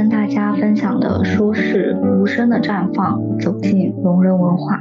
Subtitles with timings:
[0.00, 4.78] 跟大家分享的书是《无声的绽放：走进聋人文化》。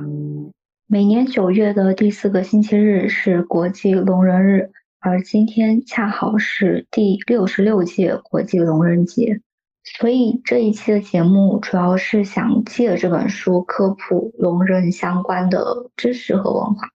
[0.87, 4.71] 每年九月的第四个星期日是国际聋人日，
[5.01, 9.41] 而今天恰好是第六十六届国际聋人节，
[9.83, 16.91] 所以这一期的节目主要是想借这本书科普聋人相关的知识和文化。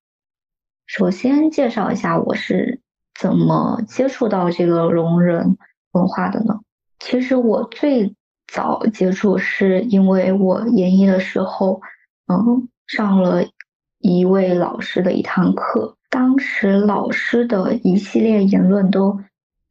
[0.86, 2.80] 首先介绍一下我是
[3.20, 5.58] 怎么接触到这个聋人
[5.92, 6.60] 文化的呢？
[7.00, 8.14] 其实我最
[8.46, 11.80] 早接触是因为我研一的时候，
[12.28, 13.44] 嗯，上了
[13.98, 19.20] 一位老师的一堂课，当时老师的一系列言论都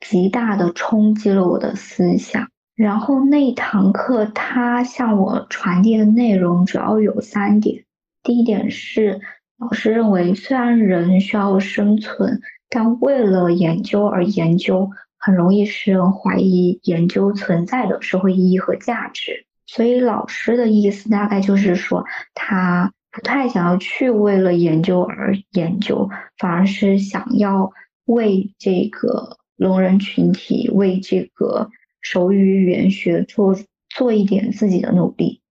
[0.01, 2.49] 极大的冲击了我的思想。
[2.75, 7.85] 然后那堂课他向我传递的内容主要有三点，
[8.23, 9.21] 第一点是
[9.57, 14.89] 老师认为，虽然人需要生存，但为了研究而研究。
[15.25, 27.71] 很容易使人怀疑研究存在的社会意义和价值，所以老师的意思大概就是说，他不太想要去为了研究而研究，反而是想要
[28.03, 31.69] 为这个聋人群体、为这个
[32.01, 33.55] 手语语言学做
[33.87, 35.41] 做一点自己的努力。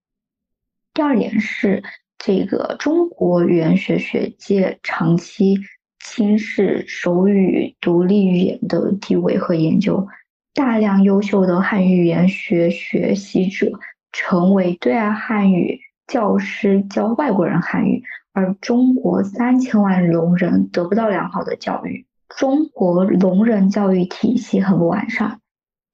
[0.92, 1.82] 第二点是，
[2.18, 5.58] 这个中国语言学学界长期。
[6.04, 10.08] 轻视手语独立语言的地位和研究，
[10.52, 13.70] 大量优秀的汉语语言学学习者
[14.10, 25.38] 成为对外汉语教师，教外国人汉语，而中国三千万聋人得不到良好的教育，中国聋人教育体系很不完善。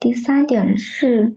[0.00, 1.36] 第三点是，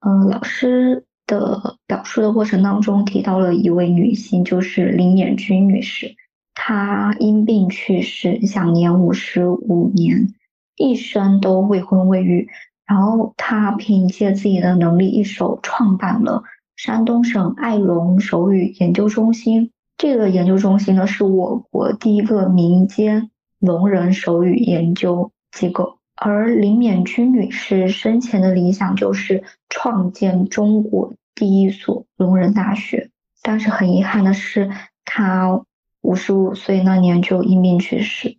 [0.00, 6.14] 嗯，老师的表述的过程当中提到了一位女性，就是林彦君女士。
[6.54, 10.32] 他因病去世，享年五十五年，
[10.76, 12.48] 一生都未婚未育。
[12.86, 16.44] 然后他凭借自己的能力，一手创办了
[16.76, 19.72] 山东省爱龙手语研究中心。
[19.98, 25.98] 这个研究中心呢，是我国第一个民间聋人手语研究机构。
[26.14, 33.10] 而林勉君女士生前的理想就是创建中国第一所聋人大学，
[33.42, 34.70] 但是很遗憾的是，
[35.04, 35.64] 她。
[36.04, 38.36] 五十五岁那年就因病去世。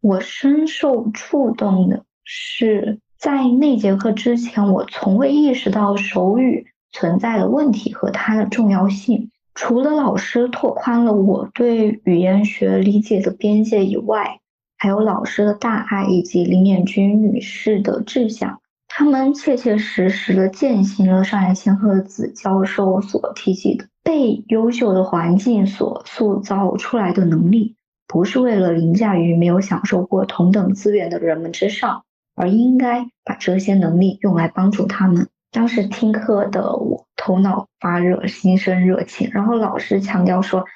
[0.00, 9.32] 我深受触动的是，在那节课之前，我从未意识到手语存在的问题和它的重要性。
[9.56, 14.38] 除了老师拓宽了我对语言学理解的边界以外，
[14.78, 23.86] 还有老师的大爱以及林彦君女士的志向，他们切切实实的践行了上野千鹤子教授所提及的。
[24.04, 27.74] 被优秀的环境所塑造出来的能力，
[28.06, 32.04] 不是为了凌驾于没有享受过同等资源的人们之上，
[32.36, 35.28] 而应该把这些能力用来帮助他们。
[35.50, 39.30] 当时听课的我头脑发热，心生热情。
[39.32, 40.66] 然后老师强调说：“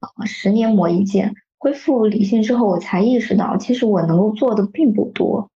[0.00, 5.50] 啊，十年磨一剑，恢复理性之后，我才意识到，其实我能够做的并不多，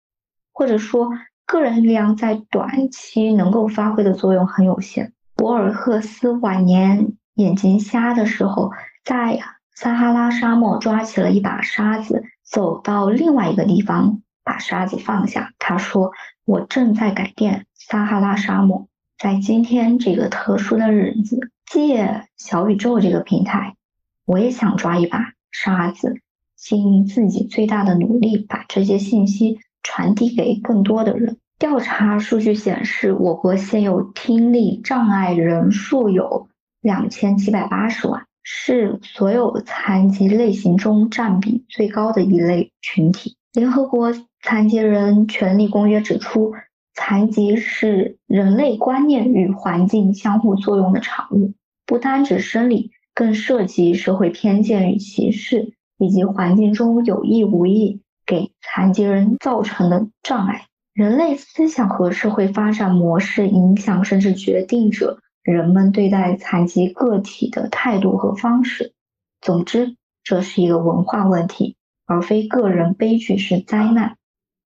[0.53, 1.11] 或者说，
[1.45, 8.73] 个人力量在短期能够发挥的作用很有限。”博尔赫斯晚年眼睛瞎的时候，
[9.05, 9.39] 在
[9.73, 15.53] 撒哈拉沙漠抓起了一把沙子，走到另外一个地方，把沙子放下。
[15.61, 16.11] 他说
[16.45, 23.77] ：“我正在改变撒哈拉沙漠。”在今天这个特殊的日子，借小宇宙这个平台，
[24.25, 26.21] 我也想抓一把沙子，
[26.57, 31.39] 尽自己最大的努力，把这些信息传递给更多的人。
[31.59, 36.49] 调查数据显示，我国现有听力障碍人数有
[36.81, 43.37] 两千七百八十万，是所有残疾类型中占比最高的一类群体。
[43.53, 46.55] 联合国残疾人权利公约指出，
[46.95, 51.55] 残疾是人类观念与环境相互作用的产物，
[51.85, 60.67] 不单指生理，更涉及社会偏见与歧视，以及环境中有意无意给残疾人造成的障碍。
[60.99, 68.95] 人类思想和社会发展模式影响甚至决定着人们对待残疾个体的态度和方式。
[69.41, 74.17] 总之，这是一个文化问题，而非个人悲剧是灾难。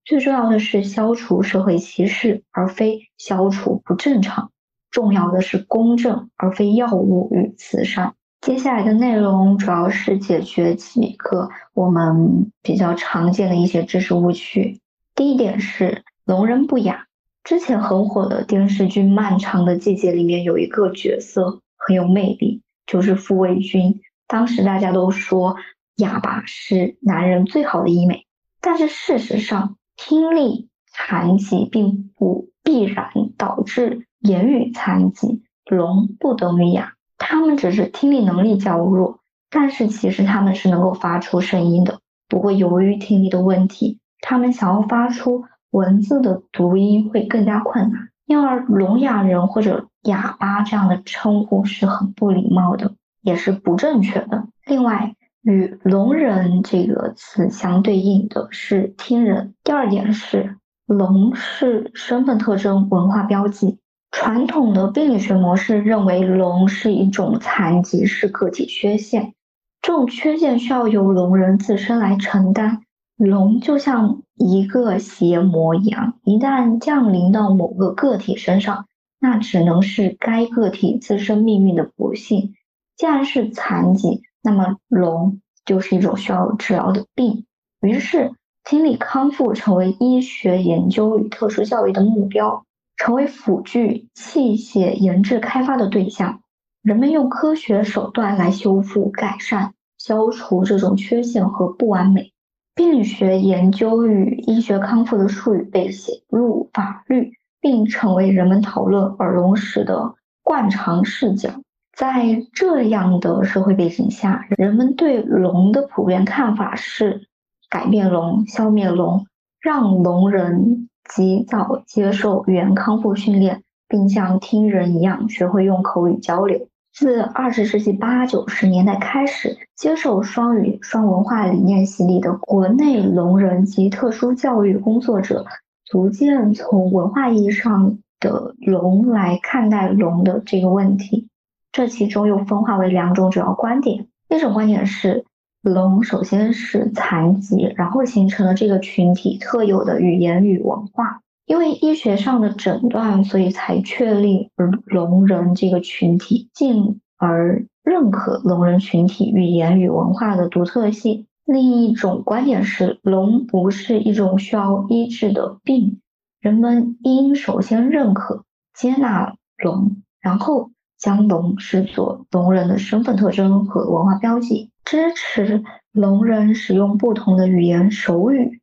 [0.07, 4.53] 最重要的是消除社会歧视，而非消除不正常。
[4.91, 8.15] 重要的是公正，而非药物与慈善。
[8.41, 14.81] 接下来的内容主要是解决几个我们比较常见的一些知识误区。
[15.15, 16.03] 第一点是。
[16.25, 17.07] 聋人不哑。
[17.45, 24.01] 之前很火的电视剧《漫长的季节》里面有一个角色很有魅力，就是傅卫军。
[24.29, 25.57] 当时大家都说
[25.97, 28.27] 哑巴是男人最好的医美，
[28.61, 39.19] 但是事实上，听力残疾并不必然导致言语残疾，聋不等于哑，他们只是听力能力较弱，
[39.51, 41.99] 但是其实他们是能够发出声音的。
[42.29, 52.93] 不过由于听力的问题，他们想要发出文字的读音会更加困难，因而聋哑人或者哑巴这样的称呼是很不礼貌的，
[53.23, 54.47] 也是不正确的。
[54.67, 59.55] 另外，与聋人这个词相对应的是听人。
[59.65, 63.79] 第二点是，聋是身份特征、文化标记。
[64.11, 69.33] 传统的病理学模式认为，聋是一种残疾，是个体缺陷，
[69.81, 72.83] 这种缺陷需要由聋人自身来承担。
[73.25, 78.87] 聋就像一个邪魔一样，一旦降临到某个个体身上，
[79.21, 82.55] 那只能是该个体自身命运的不幸。
[82.97, 87.47] 既然是残疾，那么聋就是一种需要治疗的病。
[87.81, 88.33] 于是，
[88.65, 92.65] 听力康复成为医学研究与特殊教育的目标，
[92.97, 96.41] 成为辅具器械研制开发的对象。
[96.83, 102.32] 人们用科学手段来修复、改善、消除这种缺陷和不完美。
[102.75, 111.51] 病理学研究与医学康复的术语被写入法律，并成为人们讨论耳聋时的惯常视角。
[111.95, 117.29] 在这样的社会背景下，人们对聋的普遍看法是：
[117.69, 119.27] 改变聋、消灭聋，
[119.61, 126.69] 让聋人及早接受语言康复训练，并像听人一样学会用口语交流。
[126.95, 135.47] 自二十世纪八九十年代开始，接受双语双文化理念洗礼的国内聋人及特殊教育工作者，
[135.87, 141.29] 逐渐从文化意义上的聋来看待聋的这个问题。
[141.73, 145.25] 这其中又分化为两种主要观点：一种观点是，
[145.63, 151.22] 聋首先是残疾，然后形成了这个群体特有的语言与文化。
[151.47, 154.51] 因为医学上的诊断，所以才确立
[154.87, 161.27] 聋人这个群体，进而认可聋人群体语言与文化的独特性。
[161.45, 166.01] 另一种观点是，聋不是一种需要医治的病，
[166.41, 178.62] 人们应首先认可、接纳聋，然后将聋视作聋人的身份特征和文化标记，支持聋人使用不同的语言手语。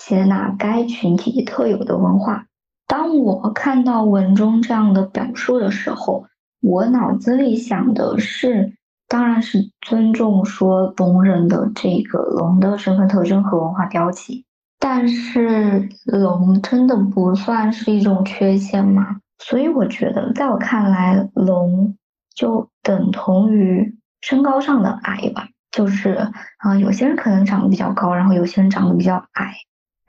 [0.00, 2.46] 接纳该群体特有的文化。
[2.86, 6.24] 当我看到文中这样的表述的时候，
[6.60, 8.72] 我脑子里想的是，
[9.06, 14.44] 当然是尊重说聋人的这个聋的身份特征和文化标记。
[14.78, 19.18] 但是聋真的不算是一种缺陷吗？
[19.38, 21.94] 所以我觉得，在我看来，聋
[22.34, 25.46] 就等同于身高上的矮吧。
[25.70, 26.26] 就是
[26.58, 29.54] 啊，有些人可能长得比较高，然后有些人长得比较矮。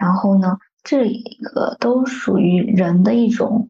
[0.02, 3.70] 然后呢，这一个都属于人的一种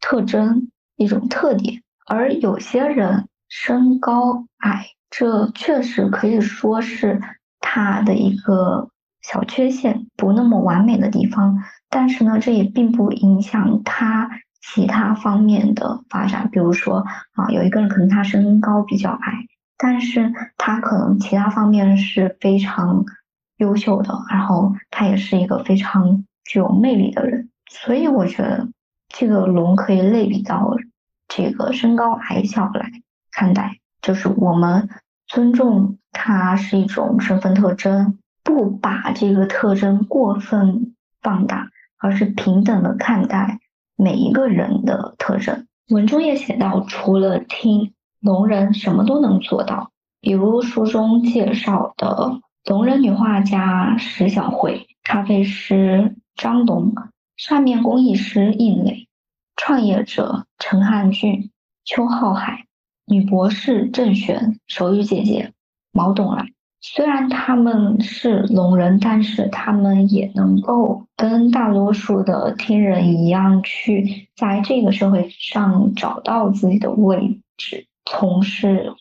[0.00, 1.82] 特征、一种特点。
[2.06, 7.20] 而有些人身高矮，这确实可以说是
[7.58, 8.90] 他的一个
[9.22, 11.58] 小缺陷，不那么完美的地方。
[11.90, 14.30] 但是呢，这也并不影响他
[14.60, 16.48] 其他方面的发展。
[16.52, 19.32] 比如说啊，有一个人可能他身高比较矮，
[19.76, 23.04] 但是他可能其他方面是非常。
[23.62, 28.68] 优秀的，然后他也是一个非常具有魅力的人，所以我觉得
[29.08, 30.76] 这个龙可以类比到
[31.28, 32.90] 这个身高矮小来
[33.30, 34.88] 看待，就是我们
[35.28, 43.60] 尊重他是一种身份特征，不把这个特征过分放大，而是平等的看待
[43.96, 45.68] 每一个人的特征。
[45.88, 52.40] 文中也写到，除了听聋人什么都能做到，比如书中介绍的。
[52.64, 56.94] 聋人女画家石小慧、咖啡师张龙、
[57.36, 59.08] 扇面工艺师应磊、
[59.56, 61.50] 创业者陈汉俊、
[61.84, 62.66] 邱浩海、
[63.04, 65.52] 女博士郑璇、手语姐姐
[65.90, 66.46] 毛董来。
[66.80, 78.94] 虽然他们是聋人，但是他们也能够跟大多数的听人一样，去在这个社会上找到自己的位置，从事。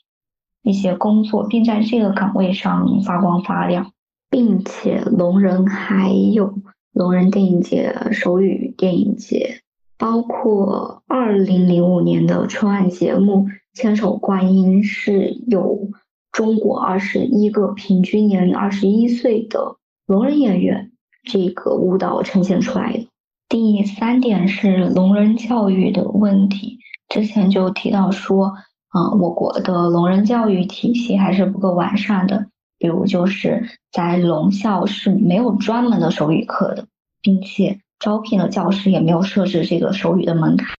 [0.63, 3.91] 一些工作，并在这个岗位上发光发亮，
[4.29, 6.53] 并且聋人还有
[6.93, 9.61] 聋人电影节、手语电影节，
[9.97, 15.89] 包括二零零五年的春晚节目《千手观音》是有
[16.31, 20.91] 中国二十一个平均年龄二十一岁的聋人演员
[21.23, 23.07] 这个舞蹈呈现出来的。
[23.49, 26.77] 第三点是聋人教育的问题，
[27.09, 28.53] 之前就提到说。
[28.91, 32.47] 啊，我国的聋人教育体系还是不够完善的。
[32.77, 36.87] 比如，就是在聋校是没有专门的手语课的，
[37.21, 40.75] 并且招聘的教师也没有设置这个手语的门槛。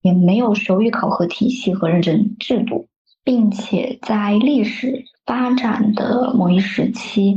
[0.00, 2.86] 也没有手语考核体系和认证制度，
[3.24, 7.36] 并且在历史发展的某一时期，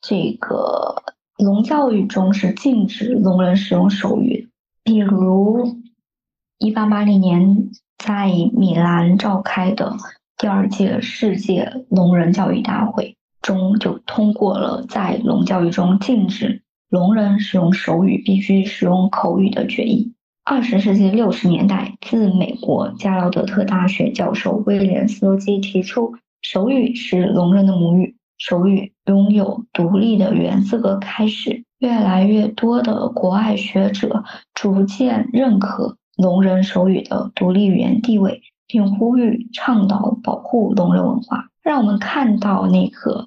[0.00, 0.96] 这个
[1.38, 4.48] 聋教育中是禁止聋人使用手语，
[4.82, 5.76] 比如
[6.58, 7.70] 一八八零年
[8.02, 9.94] 在米兰召开的
[10.38, 20.14] 第二届世界聋人教育大会中，就通过了在聋教育中禁止聋人使用手语，必须使用口语的决议。
[20.46, 41.46] 二十世纪六十年代，自美国加劳德特大学教授威廉斯洛基提出手语是聋人的母语，手语拥有独立的语言资格开始，越来越多的国外学者逐渐认可聋人手语的独立语言地位，并呼吁倡导保护聋人文化。
[41.62, 43.26] 让我们看到那个。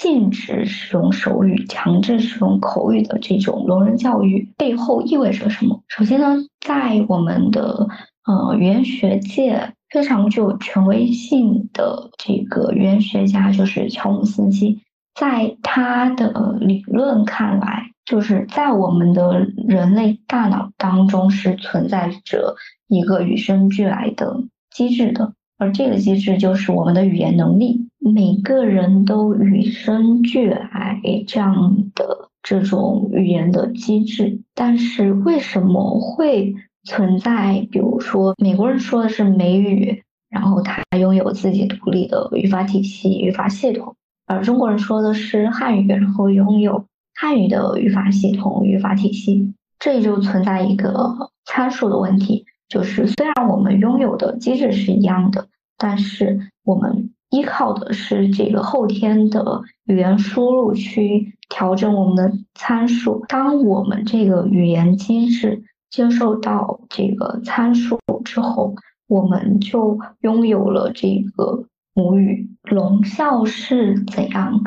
[0.00, 5.82] 禁止使用手语、强制使用口语的这种聋人教育背后意味着什么？
[5.88, 7.88] 首先呢，在我们的
[8.24, 14.80] 呃语言学界非常具有权威性的这个语言学家就是乔姆斯基，
[15.18, 22.54] 在他的理论看来，就是在我们的人类大脑当中是存在着
[22.86, 25.32] 一个与生俱来的机制的。
[25.58, 34.40] 而这个机制就是我们的语言能力，每个人都与生俱来这样的这种语言的机制。
[34.54, 37.66] 但是为什么会存在？
[37.72, 43.94] 比如说，美国人说的是美语，然后他拥有自己独立的语法体系、语法系统；
[44.28, 49.54] 而中国人说的是汉语，然后拥有汉语的语法系统、语法体系。
[49.78, 52.44] 这就存在一个参数的问题。
[52.68, 63.24] 就是虽然我们拥有的机制是一样的，但是我们依靠的是这个后天的语言输入去调整我们的参数。
[63.28, 68.74] 当我们这个语言机制接受到这个参数之后，
[69.06, 71.64] 我们就拥有了这个
[71.98, 72.48] 母语。
[72.62, 74.62] 聋校是怎样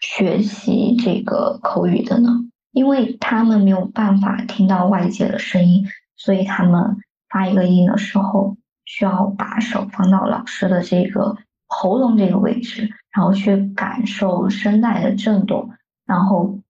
[0.00, 2.30] 学习这个口语的呢？
[2.72, 6.96] 因为他们没有办法听到外界的声音，所以他们。
[7.30, 15.70] 发一个音的时候，需要把手放到老师的这个喉咙这个位置，然后去感受声带的震动，
[16.06, 16.60] 然后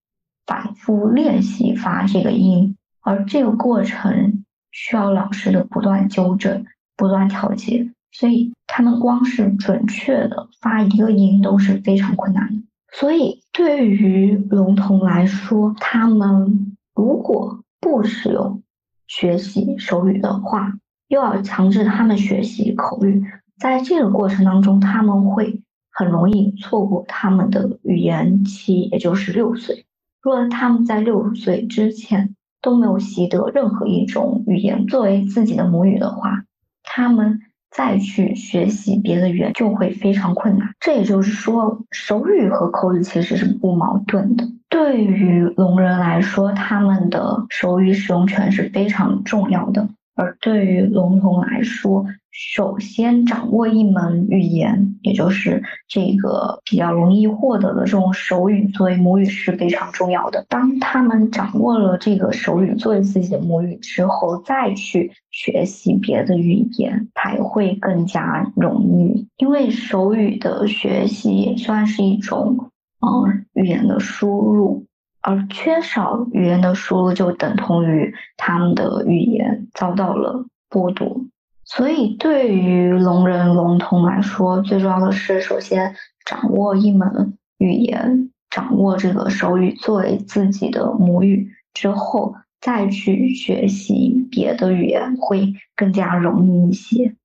[0.47, 2.79] 反复练习发这个音。
[3.03, 6.65] 而这个过程需要老师的不断纠正、
[6.97, 12.63] 不断调节，所以他们光是准确的发一个音都是非常困难的。
[12.91, 18.63] 所以对于聋童来说，他们如果不使用。
[19.07, 20.73] 学习手语的话，
[21.09, 23.23] 又要强制他们学习口语，
[23.59, 25.61] 在这个过程当中，他们会
[25.93, 29.85] 很容易错过他们的语言期，也就是六岁。
[30.23, 36.45] 如果他们在六岁之前都没有习得任何一种语言作为自己的母语的话，
[36.83, 37.43] 他们
[37.75, 40.71] 再去学习别的语言就会非常困难。
[40.79, 44.45] 这也就是说，手语和口语其实是不矛盾的。
[44.69, 60.45] 对于聋人来说，他们的手语使用权是非常重要的；而对于聋童来说，首先掌握一门语言，也就是这个比较容易获得的这种手语作为母语是非常重要的。
[60.49, 69.29] 当他们掌握了这个手语作为自己的母语之后，再去学习别的语言才会更加容易。
[69.37, 72.71] 因为手语的学习也算是一种。
[73.07, 74.87] 嗯，语言的输入，
[75.27, 81.25] 而缺少语言的输入，就等同于他们的语言遭到了剥夺。
[81.65, 85.95] 所以，对于聋人、聋童来说，最重要的是，首先
[86.27, 97.17] 掌握一门语言，掌握这个手语作为自己的母语之后，再去学习别的语言，会更加容易一些。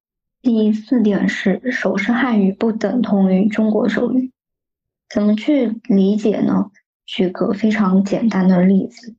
[0.41, 4.31] 第四点是，手势汉语不等同于中国手语。
[5.09, 6.71] 怎么去理解呢？
[7.09, 9.15] 举个非常简单的例子，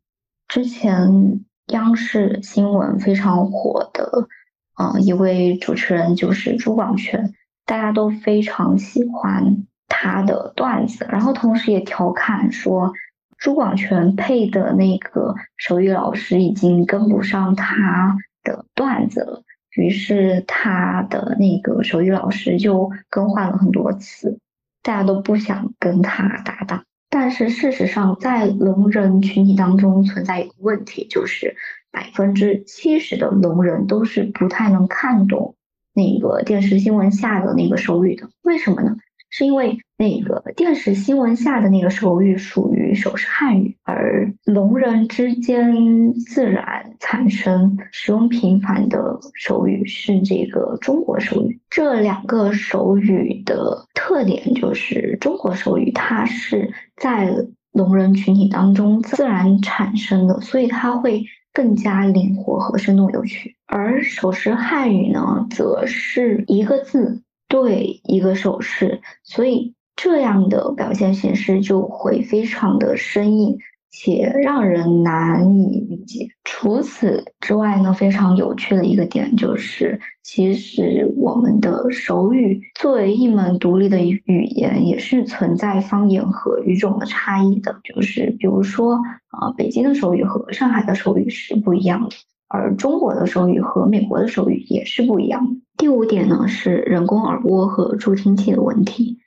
[0.46, 4.28] 之前央视新闻非常火的，
[4.74, 7.34] 啊，一位主持人就是朱广权，
[7.66, 12.92] 大家都非常喜欢他的段子，然后同时也调侃说，
[13.36, 19.42] 朱广权配的那个手语老师已经跟不上他的段子了，
[19.74, 24.38] 于是他的那个手语老师就更换了很多次。
[24.80, 31.56] 大家都不想跟他搭档，但是事实上，在聋人群体当中存在一个问题，就是
[31.90, 35.56] 百分之七十的聋人都是不太能看懂
[35.92, 38.30] 那个电视新闻下的那个手语的。
[38.42, 38.96] 为什么呢？
[39.28, 51.60] 是因为那个电视新闻下的那个手语属于手势汉语，而聋人之间自然产生使用频繁的手语是这个中国手语。
[51.68, 57.30] 这两个手语的特点就是，中国手语它是在
[57.72, 63.54] 聋人群体当中自然产生的，所以它会更加灵活和生动有趣。
[63.66, 67.22] 而手势汉语呢，则是一个字。
[67.50, 73.58] 对一个手势，所以这样的表现形式就会非常的生硬
[73.90, 76.28] 且让人难以理解。
[76.42, 87.78] 除此之外呢，非常有趣的一个点就是，其实我们的手语作为一门独立的语言，也是存在方言和语种的差异的。
[87.84, 88.94] 就是比如说，
[89.28, 92.16] 啊，北京的手语和上海的手语是不一样的。
[92.48, 95.60] 而中国的手语和美国的手语也是不一样的。
[95.76, 99.19] 第五点呢是人工耳蜗和助听器的问题。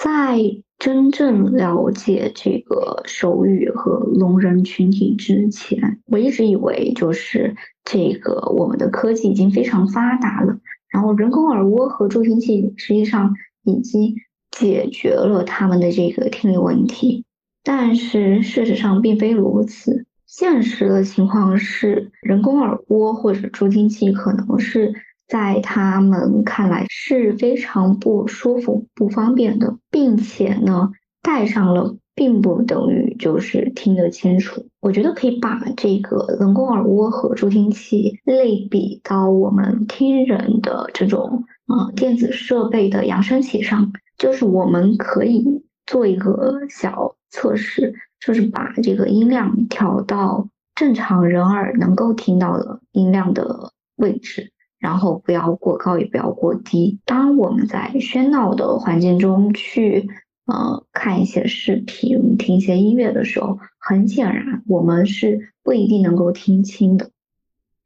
[0.00, 0.38] 在
[0.78, 14.14] 真正了解这个手语和聋人群体之前，我一直以为就是这个我们的科技已经非常发达了，然后人工耳蜗和助听器实际上已经
[14.52, 17.24] 解决了他们的这个听力问题。
[17.64, 20.06] 但是事实上并非如此。
[20.28, 24.94] 现实的情况是，人工耳蜗或者助听器可能是
[25.28, 30.90] 在他们看来是非常不舒服、不方便的，并且呢，
[31.22, 34.66] 戴上了并不等于就是听得清楚。
[34.80, 47.94] 我觉得可以把这个人工耳蜗和助听器类比到我们听人的这种呃电子设备的扬声器上，就是我们可以做一个小测试。
[48.20, 57.00] 就是把这个音量调到正常人耳能够听到的音量的位置，然后不要过高，也不要过低。
[57.04, 60.08] 当我们在喧闹的环境中去
[60.46, 67.10] 呃看一些视频、听一些音乐的时候，很显然我们是不一定能够听清的。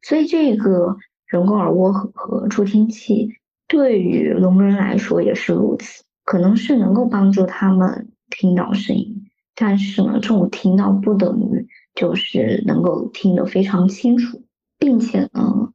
[0.01, 3.29] 所以，这个人工耳蜗和和助听器
[3.67, 9.25] 对于聋人来说也是如此，可能是能够帮助他们听到声音。
[9.55, 14.43] 但是呢，这种听到不等于就是能够听得非常清楚，
[14.77, 15.71] 并且呢，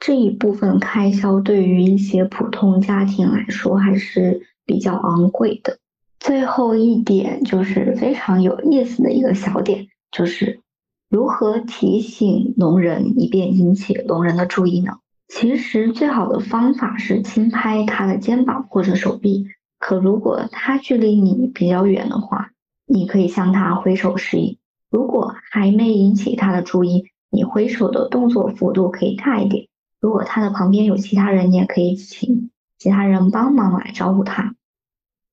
[0.00, 5.78] 这一部分开销对于一些普通家庭来说还是比较昂贵的。
[6.20, 10.60] 最后一点就是非常有意思的一个小点，就是
[11.08, 14.98] 如何提醒聋人以便引起聋人的注意呢？
[15.28, 19.46] 其实最好的方法是轻拍他的肩膀或者手臂，
[19.78, 22.50] 可如果他距离你比较远的话，
[22.86, 24.58] 你可以向他挥手示意，
[24.90, 29.67] 如果还没引起他的注意，你挥手的动作幅度可以大一点。
[30.00, 34.54] 如果他的旁边有其他人，你也可以请其他人帮忙来招呼他。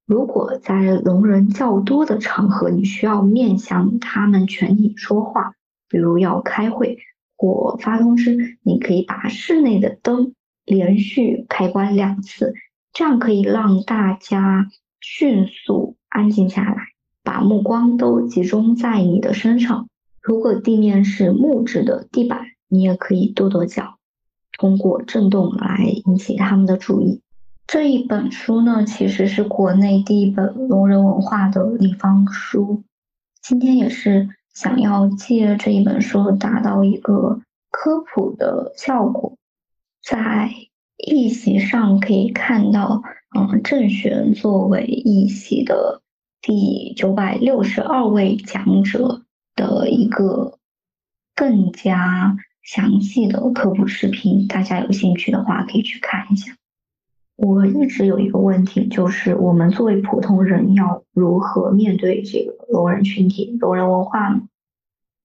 [0.05, 5.53] 如果在聋人较多的场合，你需要面向他们全体说话，
[5.89, 6.99] 比如要开会
[7.37, 12.53] 或发通知，你可以把室内的灯连续开关两次，
[12.93, 14.67] 这样可以让大家
[14.99, 16.87] 迅速安静下来。
[17.23, 19.89] 把目光都集中在你的身上。
[20.21, 23.97] 如果地面是木质的地板，你也可以跺跺脚，
[24.57, 27.21] 通过震动来引起他们的注意。
[27.67, 32.83] 这一本书呢，其实是国内第一本聋人文化的立方书。
[33.41, 37.41] 今天也是想要借这一本书达到一个
[37.71, 39.35] 科普的效果。
[40.03, 40.51] 在
[40.97, 43.01] 一席上可以看到，
[43.37, 46.01] 嗯，郑玄作为一席的。
[46.41, 49.23] 第九百六十二位讲者
[49.55, 50.59] 的一个
[51.35, 56.51] 更加详细的科普视频，大家有兴趣的话可以去看一下。
[57.37, 64.41] 我一直有一个问题，就是我们作为普通人要如何面对这个聋人群体、聋人文化呢？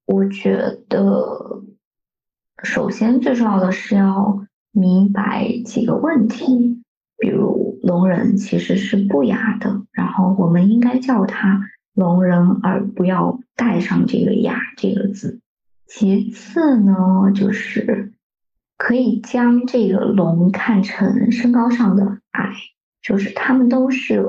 [0.06, 1.62] 我觉得，
[2.62, 6.82] 首先最重要的是要明白几个问题。
[7.16, 11.62] 比如聋人其实是不雅的，然后我们应该叫他
[11.94, 15.39] 聋人，而不要带上这个雅这个字。
[15.90, 16.94] 其次呢，
[17.34, 18.12] 就是
[18.78, 22.54] 可以将这个龙看成身高上的矮，
[23.02, 24.24] 就是他们都是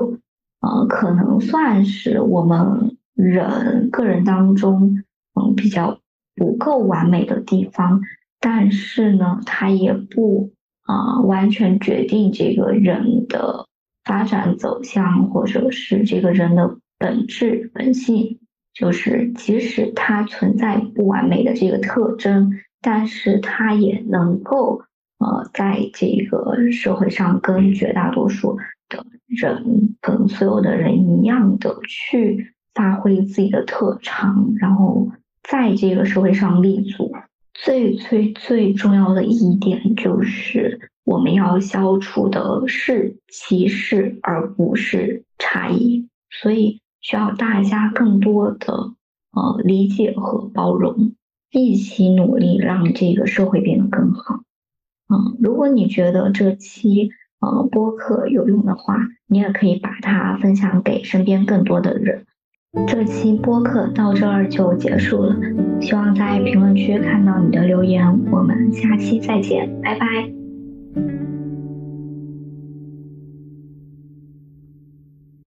[0.60, 6.00] 呃，可能算是我们人个人当中嗯比较
[6.34, 8.00] 不够完美的地方，
[8.40, 10.52] 但是呢，他也不。
[10.84, 13.68] 啊，完全决定这个人的
[14.04, 18.40] 发展走向，或者是这个人的本质本性，
[18.74, 24.82] 就是即使他存在不完美的这个特征，但是他也能够
[25.18, 28.56] 呃，在这个社会上跟绝大多数
[28.88, 35.10] 的人跟所有的人一样的去发挥自己的特长，然后
[35.42, 37.14] 在这个社会上立足。
[37.54, 46.08] 最最最重要的一点就是，我们要消除的是歧视，而不是差异。
[46.30, 48.94] 所以需要大家更多的
[49.32, 51.12] 呃理解和包容，
[51.50, 54.40] 一起努力让这个社会变得更好。
[55.12, 57.10] 嗯，如果你觉得这期
[57.40, 62.24] 呃播客有用的话，你也可以把它分享给身边更多的人。
[62.88, 65.36] 这期播客到这儿就结束了，
[65.82, 68.30] 希望在评论区看到你的留言。
[68.30, 71.31] 我们下期再见，拜拜。